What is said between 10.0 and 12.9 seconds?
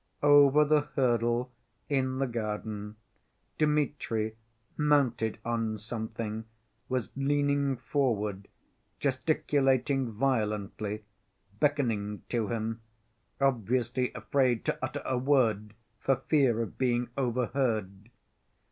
violently, beckoning to him,